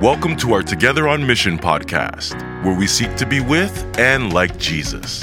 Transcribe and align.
Welcome 0.00 0.36
to 0.36 0.52
our 0.52 0.62
Together 0.62 1.08
on 1.08 1.26
Mission 1.26 1.58
podcast, 1.58 2.34
where 2.62 2.76
we 2.76 2.86
seek 2.86 3.16
to 3.16 3.24
be 3.24 3.40
with 3.40 3.98
and 3.98 4.30
like 4.30 4.58
Jesus. 4.58 5.22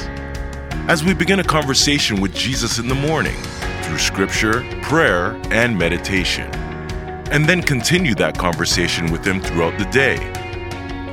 As 0.88 1.04
we 1.04 1.14
begin 1.14 1.40
a 1.40 1.44
conversation 1.44 2.20
with 2.20 2.34
Jesus 2.34 2.80
in 2.80 2.88
the 2.88 2.96
morning 2.96 3.40
through 3.84 4.00
scripture, 4.00 4.68
prayer, 4.82 5.40
and 5.52 5.78
meditation, 5.78 6.50
and 7.30 7.46
then 7.46 7.62
continue 7.62 8.16
that 8.16 8.36
conversation 8.36 9.12
with 9.12 9.24
Him 9.24 9.42
throughout 9.42 9.78
the 9.78 9.86
day. 9.92 10.16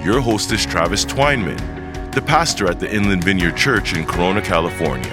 Your 0.03 0.23
host 0.23 0.51
is 0.53 0.65
Travis 0.65 1.05
Twineman, 1.05 2.15
the 2.15 2.23
pastor 2.23 2.67
at 2.67 2.81
the 2.81 2.91
Inland 2.91 3.25
Vineyard 3.25 3.59
Church 3.59 3.93
in 3.93 4.07
Corona, 4.07 4.41
California. 4.41 5.13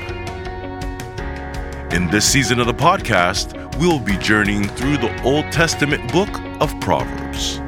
In 1.91 2.07
this 2.09 2.23
season 2.23 2.61
of 2.61 2.67
the 2.67 2.73
podcast, 2.73 3.77
we 3.77 3.87
will 3.87 3.99
be 3.99 4.15
journeying 4.19 4.69
through 4.69 4.99
the 4.99 5.23
Old 5.23 5.51
Testament 5.51 6.09
book 6.13 6.29
of 6.61 6.79
Proverbs. 6.79 7.59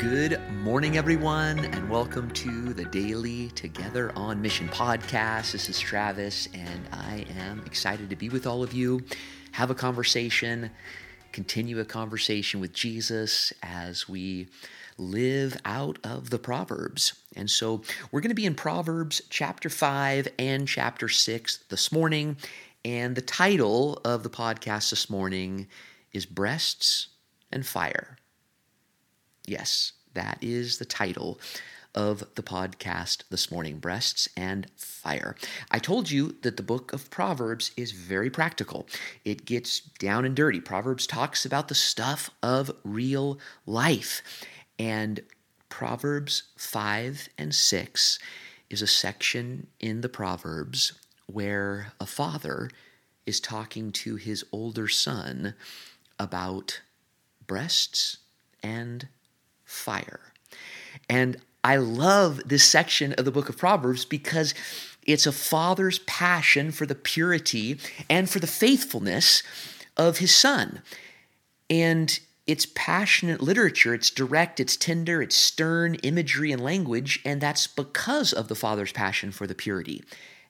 Good 0.00 0.40
morning, 0.50 0.96
everyone, 0.96 1.58
and 1.58 1.90
welcome 1.90 2.30
to 2.30 2.72
the 2.72 2.86
Daily 2.86 3.48
Together 3.50 4.10
on 4.16 4.40
Mission 4.40 4.66
podcast. 4.70 5.52
This 5.52 5.68
is 5.68 5.78
Travis, 5.78 6.48
and 6.54 6.88
I 6.90 7.26
am 7.38 7.62
excited 7.66 8.08
to 8.08 8.16
be 8.16 8.30
with 8.30 8.46
all 8.46 8.62
of 8.62 8.72
you, 8.72 9.02
have 9.52 9.70
a 9.70 9.74
conversation, 9.74 10.70
continue 11.32 11.80
a 11.80 11.84
conversation 11.84 12.60
with 12.60 12.72
Jesus 12.72 13.52
as 13.62 14.08
we 14.08 14.48
live 14.96 15.58
out 15.66 15.98
of 16.02 16.30
the 16.30 16.38
Proverbs. 16.38 17.12
And 17.36 17.50
so 17.50 17.82
we're 18.10 18.22
going 18.22 18.30
to 18.30 18.34
be 18.34 18.46
in 18.46 18.54
Proverbs 18.54 19.20
chapter 19.28 19.68
5 19.68 20.28
and 20.38 20.66
chapter 20.66 21.10
6 21.10 21.58
this 21.68 21.92
morning. 21.92 22.38
And 22.86 23.16
the 23.16 23.20
title 23.20 24.00
of 24.02 24.22
the 24.22 24.30
podcast 24.30 24.88
this 24.88 25.10
morning 25.10 25.68
is 26.14 26.24
Breasts 26.24 27.08
and 27.52 27.66
Fire. 27.66 28.16
Yes, 29.50 29.94
that 30.14 30.38
is 30.40 30.78
the 30.78 30.84
title 30.84 31.40
of 31.92 32.22
the 32.36 32.42
podcast 32.42 33.24
this 33.30 33.50
morning 33.50 33.80
Breasts 33.80 34.28
and 34.36 34.70
Fire. 34.76 35.34
I 35.72 35.80
told 35.80 36.08
you 36.08 36.36
that 36.42 36.56
the 36.56 36.62
book 36.62 36.92
of 36.92 37.10
Proverbs 37.10 37.72
is 37.76 37.90
very 37.90 38.30
practical. 38.30 38.86
It 39.24 39.44
gets 39.44 39.80
down 39.80 40.24
and 40.24 40.36
dirty. 40.36 40.60
Proverbs 40.60 41.04
talks 41.04 41.44
about 41.44 41.66
the 41.66 41.74
stuff 41.74 42.30
of 42.44 42.70
real 42.84 43.40
life. 43.66 44.22
And 44.78 45.18
Proverbs 45.68 46.44
5 46.56 47.28
and 47.36 47.52
6 47.52 48.18
is 48.70 48.82
a 48.82 48.86
section 48.86 49.66
in 49.80 50.02
the 50.02 50.08
Proverbs 50.08 50.92
where 51.26 51.90
a 51.98 52.06
father 52.06 52.70
is 53.26 53.40
talking 53.40 53.90
to 53.90 54.14
his 54.14 54.44
older 54.52 54.86
son 54.86 55.54
about 56.20 56.82
breasts 57.48 58.18
and 58.62 59.08
fire. 59.70 60.20
And 61.08 61.38
I 61.62 61.76
love 61.76 62.42
this 62.46 62.64
section 62.64 63.12
of 63.14 63.24
the 63.24 63.30
book 63.30 63.48
of 63.48 63.56
Proverbs 63.56 64.04
because 64.04 64.54
it's 65.06 65.26
a 65.26 65.32
father's 65.32 65.98
passion 66.00 66.72
for 66.72 66.86
the 66.86 66.94
purity 66.94 67.78
and 68.08 68.28
for 68.28 68.38
the 68.38 68.46
faithfulness 68.46 69.42
of 69.96 70.18
his 70.18 70.34
son. 70.34 70.82
And 71.68 72.18
it's 72.46 72.66
passionate 72.74 73.40
literature. 73.40 73.94
It's 73.94 74.10
direct, 74.10 74.58
it's 74.58 74.76
tender, 74.76 75.22
it's 75.22 75.36
stern 75.36 75.94
imagery 75.96 76.50
and 76.50 76.62
language, 76.62 77.20
and 77.24 77.40
that's 77.40 77.66
because 77.66 78.32
of 78.32 78.48
the 78.48 78.54
Father's 78.54 78.92
passion 78.92 79.30
for 79.30 79.46
the 79.46 79.54
purity 79.54 80.02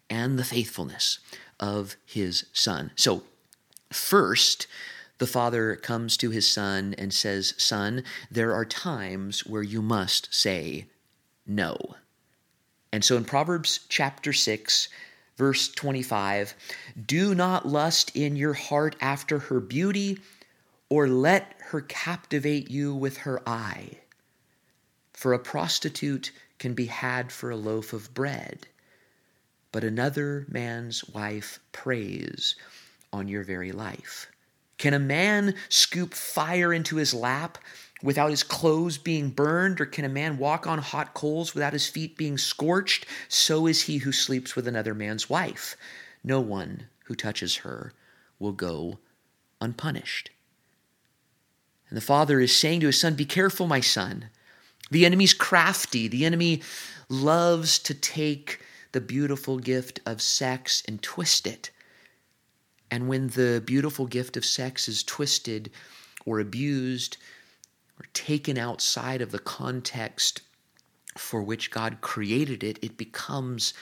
and 0.09 0.39
the 0.39 0.45
faithfulness 0.45 1.19
of 1.59 1.97
his 2.07 2.47
Son. 2.53 2.91
So, 2.97 3.23
first, 3.93 4.67
the 5.21 5.27
Father 5.27 5.77
comes 5.77 6.17
to 6.17 6.31
his 6.31 6.49
Son 6.49 6.95
and 6.97 7.13
says, 7.13 7.53
Son, 7.59 8.03
there 8.31 8.55
are 8.55 8.65
times 8.65 9.47
where 9.47 9.62
you 9.62 9.83
must 9.83 10.34
say 10.34 10.87
no. 11.47 11.77
And 12.91 13.05
so 13.05 13.19
in 13.19 13.27
Proverbs 13.27 13.81
chapter 13.91 14.33
6, 14.33 14.89
verse 15.37 15.69
25, 15.69 16.55
do 17.06 17.34
not 17.34 17.69
lust 17.69 18.17
in 18.17 18.34
your 18.34 18.55
heart 18.55 18.97
after 18.99 19.39
her 19.39 19.61
beauty 19.61 20.19
or 20.89 21.06
let 21.06 21.55
her 21.65 21.83
captivate 21.83 22.71
you 22.71 22.94
with 22.94 23.19
her 23.19 23.47
eye. 23.47 23.99
For 25.12 25.34
a 25.34 25.39
prostitute 25.39 26.33
can 26.59 26.73
be 26.73 26.87
had 26.87 27.31
for 27.31 27.50
a 27.50 27.56
loaf 27.56 27.93
of 27.93 28.15
bread, 28.15 28.67
but 29.71 29.84
another 29.84 30.47
man's 30.49 31.06
wife 31.11 31.61
preys 31.73 32.55
on 33.12 33.28
your 33.28 33.44
very 33.44 33.71
life. 33.71 34.31
Can 34.81 34.95
a 34.95 34.99
man 34.99 35.57
scoop 35.69 36.15
fire 36.15 36.73
into 36.73 36.97
his 36.97 37.13
lap 37.13 37.59
without 38.03 38.31
his 38.31 38.43
clothes 38.43 38.97
being 38.97 39.29
burned, 39.29 39.79
or 39.79 39.85
can 39.85 40.07
a 40.07 40.09
man 40.09 40.39
walk 40.39 40.67
on 40.67 40.79
hot 40.79 41.13
coals 41.13 41.53
without 41.53 41.75
his 41.75 41.87
feet 41.87 42.17
being 42.17 42.39
scorched? 42.39 43.05
So 43.29 43.67
is 43.67 43.83
he 43.83 43.99
who 43.99 44.11
sleeps 44.11 44.57
with 44.57 44.67
another 44.67 44.95
man's 44.95 45.29
wife. 45.29 45.77
No 46.25 46.41
one 46.41 46.85
who 47.05 47.15
touches 47.15 47.57
her 47.57 47.93
will 48.39 48.53
go 48.53 48.99
unpunished. 49.61 50.31
And 51.91 51.97
the 51.99 52.01
father 52.01 52.41
is 52.41 52.57
saying 52.57 52.81
to 52.81 52.87
his 52.87 52.99
son, 52.99 53.17
Be 53.17 53.27
careful, 53.27 53.67
my 53.67 53.81
son. 53.81 54.31
The 54.91 55.05
enemy's 55.05 55.35
crafty. 55.35 56.09
The 56.09 56.25
enemy 56.25 56.62
loves 57.11 57.79
to 57.81 57.93
take 57.93 58.62
the 58.93 59.03
beautiful 59.03 59.59
gift 59.59 60.01
of 60.07 60.23
sex 60.23 60.83
and 60.89 61.03
twist 61.03 61.47
it. 61.47 61.71
And 62.91 63.09
when 63.09 63.28
the 63.28 63.62
beautiful 63.65 64.06
gift 64.06 64.37
of 64.37 64.45
sex 64.45 64.89
is 64.89 65.03
twisted 65.03 65.71
or 66.27 66.41
abused 66.41 67.17
or 67.99 68.06
taken 68.12 68.59
outside 68.59 69.23
of 69.23 69.31
the 69.31 69.39
context 69.39 70.43
for 71.17 71.43
which 71.43 71.71
God 71.71 72.00
created 72.00 72.62
it, 72.65 72.79
it 72.83 72.97
becomes 72.97 73.75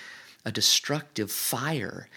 a 0.45 0.53
destructive 0.53 1.31
fire 1.31 2.09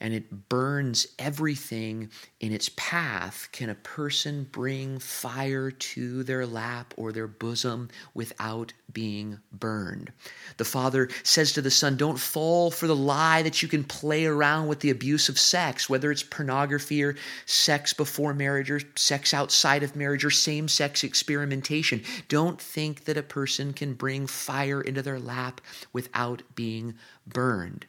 and 0.00 0.14
it 0.14 0.48
burns 0.48 1.06
everything 1.18 2.10
in 2.40 2.52
its 2.52 2.70
path, 2.76 3.48
can 3.52 3.68
a 3.68 3.74
person 3.74 4.46
bring 4.52 4.98
fire 4.98 5.70
to 5.70 6.22
their 6.22 6.46
lap 6.46 6.94
or 6.96 7.12
their 7.12 7.26
bosom 7.26 7.88
without 8.14 8.72
being 8.92 9.38
burned? 9.52 10.12
The 10.56 10.64
father 10.64 11.08
says 11.24 11.52
to 11.52 11.62
the 11.62 11.70
son, 11.70 11.96
Don't 11.96 12.18
fall 12.18 12.70
for 12.70 12.86
the 12.86 12.96
lie 12.96 13.42
that 13.42 13.62
you 13.62 13.68
can 13.68 13.84
play 13.84 14.26
around 14.26 14.68
with 14.68 14.80
the 14.80 14.90
abuse 14.90 15.28
of 15.28 15.38
sex, 15.38 15.90
whether 15.90 16.12
it's 16.12 16.22
pornography 16.22 17.02
or 17.02 17.16
sex 17.46 17.92
before 17.92 18.34
marriage 18.34 18.70
or 18.70 18.80
sex 18.94 19.34
outside 19.34 19.82
of 19.82 19.96
marriage 19.96 20.24
or 20.24 20.30
same 20.30 20.68
sex 20.68 21.02
experimentation. 21.02 22.02
Don't 22.28 22.60
think 22.60 23.04
that 23.04 23.16
a 23.16 23.22
person 23.22 23.72
can 23.72 23.94
bring 23.94 24.26
fire 24.26 24.80
into 24.80 25.02
their 25.02 25.18
lap 25.18 25.60
without 25.92 26.42
being 26.54 26.94
burned 27.26 27.86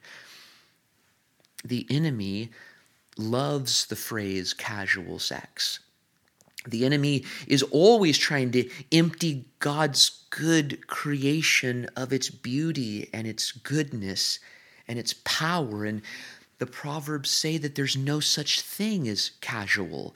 the 1.64 1.86
enemy 1.90 2.50
loves 3.18 3.86
the 3.88 3.96
phrase 3.96 4.53
casual 4.53 5.20
sex. 5.20 5.80
The 6.68 6.86
enemy 6.86 7.24
is 7.47 7.64
always 7.64 8.18
trying 8.18 8.52
to 8.52 8.70
empty 8.92 9.46
God's 9.59 10.24
good 10.30 10.88
creation 10.88 11.90
of 11.96 12.12
its 12.12 12.30
beauty 12.30 13.09
and 13.14 13.25
its 13.25 13.52
goodness 13.52 14.40
and 14.88 15.00
its 15.00 15.14
power. 15.24 15.86
And 15.86 16.02
the 16.58 16.66
Proverbs 16.66 17.30
say 17.30 17.58
that 17.58 17.76
there's 17.76 17.96
no 17.96 18.20
such 18.20 18.62
thing 18.62 19.08
as 19.08 19.31
casual 19.41 20.16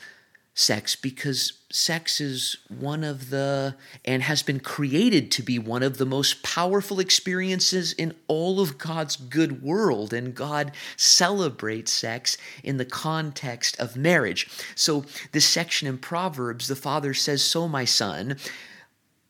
sex 0.55 0.95
because 0.95 1.53
sex 1.71 2.21
is 2.21 2.57
one 2.69 3.03
of 3.03 3.31
the 3.31 3.75
and 4.05 4.21
has 4.21 4.43
been 4.43 4.59
created 4.59 5.31
to 5.31 5.41
be 5.41 5.57
one 5.57 5.81
of 5.81 5.97
the 5.97 6.05
most 6.05 6.43
powerful 6.43 6.99
experiences 6.99 7.91
in 7.93 8.13
all 8.27 8.59
of 8.59 8.77
God's 8.77 9.15
good 9.15 9.63
world 9.63 10.13
and 10.13 10.35
God 10.35 10.71
celebrates 10.95 11.91
sex 11.91 12.37
in 12.63 12.77
the 12.77 12.85
context 12.85 13.79
of 13.79 13.97
marriage. 13.97 14.47
So 14.75 15.05
this 15.31 15.45
section 15.45 15.87
in 15.87 15.97
Proverbs 15.97 16.67
the 16.67 16.75
father 16.75 17.13
says 17.13 17.43
so 17.43 17.67
my 17.67 17.85
son 17.85 18.37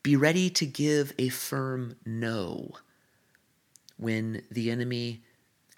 be 0.02 0.16
ready 0.16 0.50
to 0.50 0.66
give 0.66 1.14
a 1.18 1.30
firm 1.30 1.96
no 2.04 2.72
when 3.96 4.42
the 4.50 4.70
enemy 4.70 5.22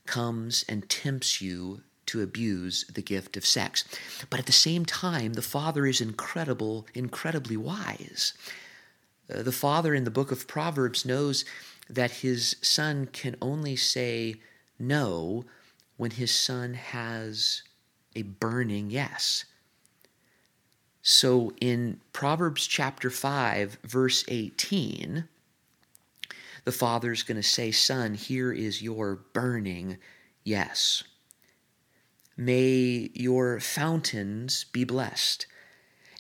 comes 0.07 0.65
and 0.69 0.89
tempts 0.89 1.41
you 1.41 1.83
to 2.07 2.23
abuse 2.23 2.85
the 2.93 3.03
gift 3.03 3.37
of 3.37 3.47
sex. 3.47 3.85
But 4.31 4.41
at 4.41 4.47
the 4.47 4.53
same 4.53 4.85
time, 4.85 5.35
the 5.35 5.43
father 5.43 5.87
is 5.87 6.01
incredible, 6.01 6.87
incredibly 6.95 7.57
wise. 7.57 8.35
Uh, 9.33 9.43
the 9.43 9.53
father 9.53 9.95
in 9.95 10.05
the 10.05 10.11
book 10.11 10.31
of 10.31 10.47
Proverbs 10.47 11.05
knows 11.05 11.45
that 11.89 12.11
his 12.11 12.57
son 12.63 13.07
can 13.13 13.37
only 13.41 13.77
say 13.77 14.37
no 14.79 15.45
when 15.97 16.13
his 16.13 16.35
son 16.35 16.75
has 16.75 17.63
a 18.15 18.23
burning 18.23 18.91
yes. 18.91 19.45
So 21.03 21.53
in 21.61 22.01
Proverbs 22.13 22.67
chapter 22.67 23.11
5, 23.11 23.79
verse 23.85 24.25
18, 24.27 25.29
the 26.65 26.73
father's 26.73 27.23
going 27.23 27.37
to 27.37 27.45
say, 27.45 27.71
Son, 27.71 28.15
here 28.15 28.53
is 28.53 28.83
your 28.83 29.21
burning 29.33 29.99
yes. 30.43 31.05
May 32.37 33.11
your 33.15 33.61
fountains 33.61 34.65
be 34.65 34.85
blessed, 34.85 35.47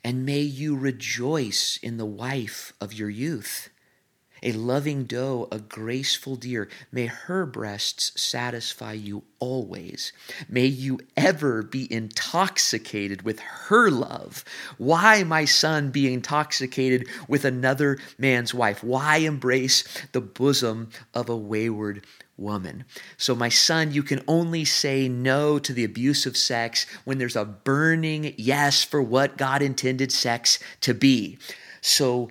and 0.02 0.24
may 0.24 0.40
you 0.40 0.74
rejoice 0.74 1.78
in 1.82 1.98
the 1.98 2.06
wife 2.06 2.72
of 2.80 2.94
your 2.94 3.10
youth. 3.10 3.68
A 4.42 4.52
loving 4.52 5.04
doe, 5.04 5.46
a 5.52 5.58
graceful 5.58 6.36
deer, 6.36 6.68
may 6.90 7.04
her 7.06 7.44
breasts 7.44 8.18
satisfy 8.20 8.92
you 8.92 9.24
always. 9.40 10.12
May 10.48 10.66
you 10.66 11.00
ever 11.18 11.62
be 11.62 11.90
intoxicated 11.92 13.22
with 13.22 13.40
her 13.40 13.90
love. 13.90 14.42
Why, 14.78 15.22
my 15.22 15.44
son, 15.44 15.90
be 15.90 16.12
intoxicated 16.12 17.08
with 17.28 17.44
another 17.44 17.98
man's 18.18 18.54
wife? 18.54 18.82
Why 18.82 19.18
embrace 19.18 19.84
the 20.12 20.22
bosom 20.22 20.90
of 21.12 21.28
a 21.28 21.36
wayward 21.36 22.06
woman. 22.36 22.84
So, 23.16 23.34
my 23.34 23.48
son, 23.48 23.92
you 23.92 24.02
can 24.02 24.22
only 24.28 24.64
say 24.64 25.08
no 25.08 25.58
to 25.58 25.72
the 25.72 25.84
abuse 25.84 26.26
of 26.26 26.36
sex 26.36 26.86
when 27.04 27.18
there's 27.18 27.36
a 27.36 27.44
burning 27.44 28.34
yes 28.36 28.84
for 28.84 29.02
what 29.02 29.36
God 29.36 29.62
intended 29.62 30.12
sex 30.12 30.58
to 30.82 30.94
be. 30.94 31.38
So, 31.80 32.30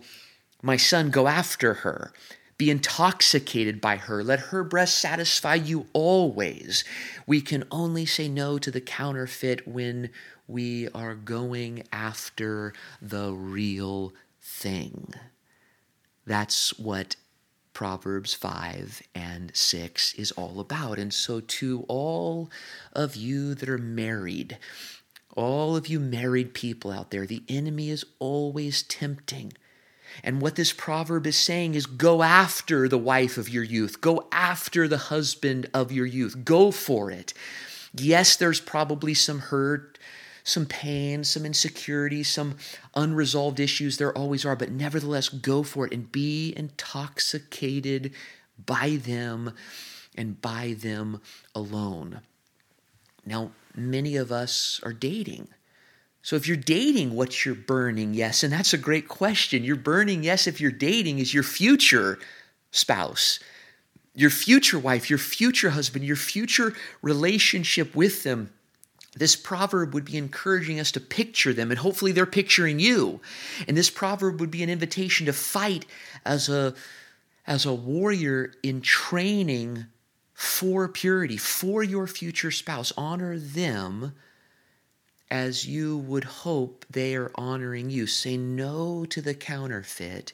my 0.61 0.77
son, 0.77 1.09
go 1.11 1.27
after 1.27 1.75
her. 1.75 2.11
Be 2.57 2.69
intoxicated 2.69 3.81
by 3.81 3.97
her. 3.97 4.23
Let 4.23 4.39
her 4.39 4.63
breast 4.63 4.99
satisfy 4.99 5.55
you 5.55 5.87
always. 5.91 6.85
We 7.27 7.41
can 7.41 7.65
only 7.69 8.05
say 8.05 8.29
no 8.29 8.57
to 8.59 8.71
the 8.71 8.81
counterfeit 8.81 9.67
when 9.67 10.09
we 10.47 10.87
are 10.89 11.15
going 11.15 11.83
after 11.91 12.73
the 13.01 13.33
real 13.33 14.13
thing. 14.41 15.13
That's 16.25 16.77
what 16.79 17.15
Proverbs 17.75 18.33
5 18.33 19.03
and 19.13 19.51
6 19.53 20.13
is 20.13 20.31
all 20.31 20.59
about. 20.59 20.97
And 20.97 21.13
so, 21.13 21.41
to 21.41 21.85
all 21.89 22.49
of 22.93 23.15
you 23.17 23.53
that 23.53 23.67
are 23.67 23.77
married, 23.77 24.57
all 25.35 25.75
of 25.75 25.87
you 25.87 25.99
married 25.99 26.53
people 26.53 26.89
out 26.89 27.11
there, 27.11 27.27
the 27.27 27.43
enemy 27.49 27.89
is 27.89 28.05
always 28.17 28.81
tempting. 28.81 29.53
And 30.23 30.41
what 30.41 30.55
this 30.55 30.71
proverb 30.71 31.27
is 31.27 31.35
saying 31.35 31.75
is 31.75 31.85
go 31.85 32.23
after 32.23 32.87
the 32.87 32.97
wife 32.97 33.37
of 33.37 33.49
your 33.49 33.63
youth, 33.63 33.99
go 33.99 34.25
after 34.31 34.87
the 34.87 34.97
husband 34.97 35.69
of 35.73 35.91
your 35.91 36.05
youth, 36.05 36.45
go 36.45 36.71
for 36.71 37.11
it. 37.11 37.33
Yes, 37.93 38.37
there's 38.37 38.61
probably 38.61 39.13
some 39.13 39.39
hurt, 39.39 39.99
some 40.45 40.67
pain, 40.67 41.23
some 41.23 41.43
insecurity, 41.43 42.23
some 42.23 42.55
unresolved 42.93 43.59
issues. 43.59 43.97
There 43.97 44.15
always 44.15 44.45
are, 44.45 44.55
but 44.55 44.71
nevertheless, 44.71 45.27
go 45.27 45.63
for 45.63 45.87
it 45.87 45.91
and 45.91 46.09
be 46.09 46.53
intoxicated 46.55 48.13
by 48.63 48.99
them 49.03 49.53
and 50.15 50.39
by 50.39 50.75
them 50.79 51.19
alone. 51.55 52.21
Now, 53.25 53.51
many 53.75 54.15
of 54.15 54.31
us 54.31 54.79
are 54.83 54.93
dating. 54.93 55.47
So 56.21 56.35
if 56.35 56.47
you're 56.47 56.57
dating, 56.57 57.15
what's 57.15 57.43
your 57.43 57.55
burning 57.55 58.13
yes? 58.13 58.43
And 58.43 58.53
that's 58.53 58.73
a 58.73 58.77
great 58.77 59.07
question. 59.07 59.63
Your 59.63 59.75
burning 59.75 60.23
yes, 60.23 60.45
if 60.45 60.61
you're 60.61 60.71
dating, 60.71 61.17
is 61.17 61.33
your 61.33 61.43
future 61.43 62.19
spouse, 62.69 63.39
your 64.13 64.29
future 64.29 64.77
wife, 64.77 65.09
your 65.09 65.19
future 65.19 65.71
husband, 65.71 66.05
your 66.05 66.15
future 66.15 66.73
relationship 67.01 67.95
with 67.95 68.21
them 68.21 68.51
this 69.15 69.35
proverb 69.35 69.93
would 69.93 70.05
be 70.05 70.17
encouraging 70.17 70.79
us 70.79 70.91
to 70.91 70.99
picture 70.99 71.53
them, 71.53 71.71
and 71.71 71.79
hopefully 71.79 72.11
they're 72.11 72.25
picturing 72.25 72.79
you. 72.79 73.21
And 73.67 73.77
this 73.77 73.89
proverb 73.89 74.39
would 74.39 74.51
be 74.51 74.61
an 74.63 74.69
invitation 74.69 75.25
to 75.25 75.33
fight 75.33 75.85
as 76.25 76.49
a, 76.49 76.75
as 77.47 77.65
a 77.65 77.73
warrior 77.73 78.51
in 78.61 78.81
training 78.81 79.85
for 80.33 80.89
purity, 80.89 81.37
for 81.37 81.81
your 81.81 82.07
future 82.07 82.51
spouse. 82.51 82.91
Honor 82.97 83.39
them 83.39 84.13
as 85.31 85.65
you 85.65 85.97
would 85.97 86.25
hope 86.25 86.85
they 86.89 87.15
are 87.15 87.31
honoring 87.35 87.89
you. 87.89 88.05
Say 88.07 88.35
no 88.35 89.05
to 89.05 89.21
the 89.21 89.33
counterfeit 89.33 90.33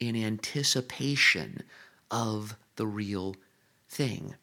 in 0.00 0.16
anticipation 0.16 1.62
of 2.10 2.56
the 2.76 2.86
real 2.86 3.36
thing. 3.88 4.34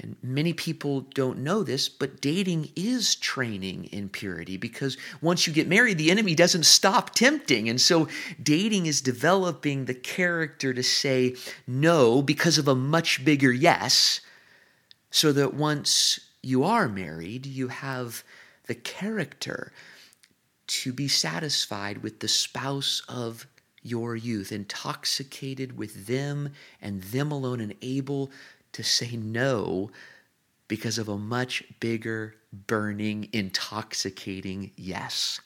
And 0.00 0.16
many 0.22 0.54
people 0.54 1.02
don't 1.02 1.40
know 1.40 1.62
this, 1.62 1.90
but 1.90 2.22
dating 2.22 2.70
is 2.74 3.14
training 3.14 3.84
in 3.92 4.08
purity 4.08 4.56
because 4.56 4.96
once 5.20 5.46
you 5.46 5.52
get 5.52 5.68
married, 5.68 5.98
the 5.98 6.10
enemy 6.10 6.34
doesn't 6.34 6.64
stop 6.64 7.10
tempting. 7.10 7.68
And 7.68 7.78
so 7.78 8.08
dating 8.42 8.86
is 8.86 9.02
developing 9.02 9.84
the 9.84 9.94
character 9.94 10.72
to 10.72 10.82
say 10.82 11.36
no 11.66 12.22
because 12.22 12.56
of 12.56 12.68
a 12.68 12.74
much 12.74 13.22
bigger 13.22 13.52
yes, 13.52 14.22
so 15.10 15.30
that 15.32 15.52
once 15.52 16.20
you 16.42 16.64
are 16.64 16.88
married, 16.88 17.44
you 17.44 17.68
have 17.68 18.24
the 18.66 18.74
character 18.74 19.72
to 20.68 20.92
be 20.92 21.06
satisfied 21.06 21.98
with 21.98 22.20
the 22.20 22.28
spouse 22.28 23.02
of 23.10 23.46
your 23.82 24.16
youth, 24.16 24.52
intoxicated 24.52 25.76
with 25.76 26.06
them 26.06 26.50
and 26.80 27.02
them 27.02 27.30
alone, 27.30 27.60
and 27.60 27.74
able 27.82 28.30
to 28.72 28.82
say 28.82 29.16
no 29.16 29.90
because 30.68 30.98
of 30.98 31.08
a 31.08 31.18
much 31.18 31.64
bigger, 31.80 32.34
burning, 32.52 33.28
intoxicating 33.32 34.70
yes. 34.76 35.40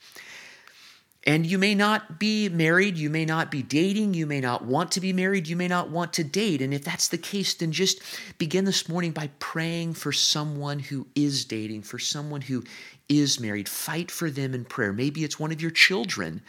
And 1.25 1.45
you 1.45 1.57
may 1.57 1.75
not 1.75 2.19
be 2.19 2.47
married, 2.47 2.95
you 2.97 3.09
may 3.09 3.25
not 3.25 3.51
be 3.51 3.61
dating, 3.61 4.13
you 4.13 4.25
may 4.25 4.39
not 4.39 4.63
want 4.63 4.93
to 4.93 5.01
be 5.01 5.11
married, 5.11 5.49
you 5.49 5.57
may 5.57 5.67
not 5.67 5.89
want 5.89 6.13
to 6.13 6.23
date. 6.23 6.61
And 6.61 6.73
if 6.73 6.85
that's 6.85 7.09
the 7.09 7.17
case, 7.17 7.53
then 7.53 7.73
just 7.73 8.01
begin 8.37 8.63
this 8.63 8.87
morning 8.87 9.11
by 9.11 9.29
praying 9.39 9.95
for 9.95 10.13
someone 10.13 10.79
who 10.79 11.05
is 11.15 11.43
dating, 11.43 11.81
for 11.81 11.99
someone 11.99 12.39
who 12.39 12.63
is 13.09 13.41
married. 13.41 13.67
Fight 13.67 14.09
for 14.09 14.31
them 14.31 14.53
in 14.53 14.63
prayer. 14.63 14.93
Maybe 14.93 15.25
it's 15.25 15.37
one 15.37 15.51
of 15.51 15.61
your 15.61 15.71
children, 15.71 16.41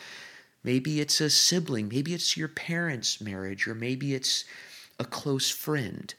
maybe 0.62 1.00
it's 1.00 1.20
a 1.20 1.28
sibling, 1.28 1.88
maybe 1.88 2.14
it's 2.14 2.36
your 2.36 2.46
parents' 2.46 3.20
marriage, 3.20 3.66
or 3.66 3.74
maybe 3.74 4.14
it's 4.14 4.44
a 5.00 5.04
close 5.04 5.50
friend. 5.50 6.14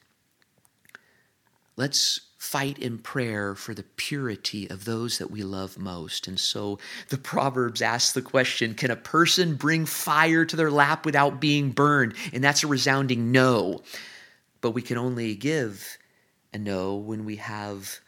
Let's 1.79 2.19
fight 2.37 2.77
in 2.77 2.97
prayer 2.97 3.55
for 3.55 3.73
the 3.73 3.85
purity 3.95 4.69
of 4.69 4.83
those 4.83 5.17
that 5.17 5.31
we 5.31 5.43
love 5.43 5.79
most. 5.79 6.27
And 6.27 6.37
so 6.37 6.77
the 7.07 7.17
Proverbs 7.17 7.81
ask 7.81 8.13
the 8.13 8.21
question 8.21 8.73
Can 8.73 8.91
a 8.91 8.97
person 8.97 9.55
bring 9.55 9.85
fire 9.85 10.43
to 10.43 10.57
their 10.57 10.71
lap 10.71 11.05
without 11.05 11.39
being 11.39 11.71
burned? 11.71 12.15
And 12.33 12.43
that's 12.43 12.65
a 12.65 12.67
resounding 12.67 13.31
no. 13.31 13.81
But 14.59 14.71
we 14.71 14.81
can 14.81 14.97
only 14.97 15.35
give 15.35 15.97
a 16.53 16.57
no 16.57 16.97
when 16.97 17.23
we 17.23 17.37
have 17.37 18.01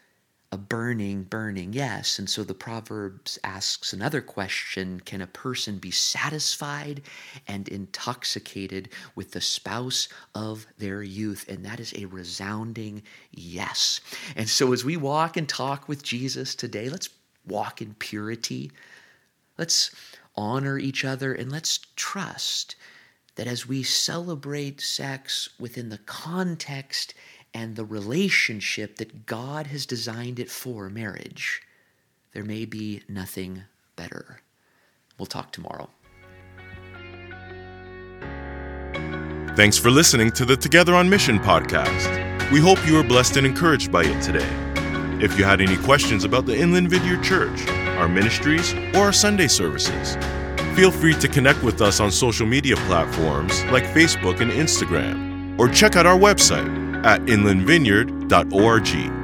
a 0.52 0.58
burning, 0.58 1.22
burning 1.22 1.72
yes. 1.72 2.18
And 2.18 2.28
so 2.28 2.44
the 2.44 2.52
Proverbs 2.52 3.38
asks 3.42 3.94
another 3.94 4.20
question 4.20 5.00
Can 5.00 5.22
a 5.22 5.26
person 5.26 5.78
be 5.78 5.90
satisfied 5.90 7.00
and 7.48 7.66
intoxicated 7.68 8.90
with 9.16 9.32
the 9.32 9.40
spouse 9.40 10.08
of 10.34 10.66
their 10.76 11.02
youth? 11.02 11.48
And 11.48 11.64
that 11.64 11.80
is 11.80 11.94
a 11.96 12.04
resounding 12.04 13.02
yes. 13.30 14.02
And 14.36 14.48
so 14.48 14.74
as 14.74 14.84
we 14.84 14.96
walk 14.98 15.38
and 15.38 15.48
talk 15.48 15.88
with 15.88 16.02
Jesus 16.02 16.54
today, 16.54 16.90
let's 16.90 17.08
walk 17.46 17.80
in 17.80 17.94
purity. 17.94 18.70
Let's 19.56 19.90
honor 20.36 20.78
each 20.78 21.02
other 21.02 21.32
and 21.32 21.50
let's 21.50 21.80
trust 21.96 22.76
that 23.36 23.46
as 23.46 23.66
we 23.66 23.82
celebrate 23.82 24.82
sex 24.82 25.48
within 25.58 25.88
the 25.88 25.98
context 25.98 27.14
and 27.54 27.76
the 27.76 27.84
relationship 27.84 28.96
that 28.96 29.26
God 29.26 29.68
has 29.68 29.86
designed 29.86 30.38
it 30.38 30.50
for 30.50 30.88
marriage, 30.88 31.62
there 32.32 32.44
may 32.44 32.64
be 32.64 33.02
nothing 33.08 33.64
better. 33.96 34.40
We'll 35.18 35.26
talk 35.26 35.52
tomorrow. 35.52 35.90
Thanks 39.54 39.76
for 39.76 39.90
listening 39.90 40.30
to 40.32 40.46
the 40.46 40.56
Together 40.56 40.94
on 40.94 41.10
Mission 41.10 41.38
podcast. 41.38 42.50
We 42.50 42.60
hope 42.60 42.84
you 42.86 42.94
were 42.94 43.02
blessed 43.02 43.36
and 43.36 43.46
encouraged 43.46 43.92
by 43.92 44.04
it 44.04 44.22
today. 44.22 44.48
If 45.22 45.38
you 45.38 45.44
had 45.44 45.60
any 45.60 45.76
questions 45.76 46.24
about 46.24 46.46
the 46.46 46.58
Inland 46.58 46.88
Vineyard 46.88 47.22
Church, 47.22 47.68
our 47.98 48.08
ministries, 48.08 48.72
or 48.94 49.04
our 49.04 49.12
Sunday 49.12 49.48
services, 49.48 50.16
feel 50.74 50.90
free 50.90 51.14
to 51.14 51.28
connect 51.28 51.62
with 51.62 51.82
us 51.82 52.00
on 52.00 52.10
social 52.10 52.46
media 52.46 52.76
platforms 52.76 53.62
like 53.66 53.84
Facebook 53.84 54.40
and 54.40 54.50
Instagram, 54.50 55.58
or 55.58 55.68
check 55.68 55.96
out 55.96 56.06
our 56.06 56.18
website 56.18 56.91
at 57.04 57.20
inlandvineyard.org. 57.26 59.21